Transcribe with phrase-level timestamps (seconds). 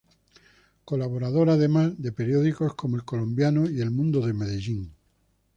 [0.83, 4.95] Colaborador, además, de periódicos como El Colombiano y El Mundo de Medellín.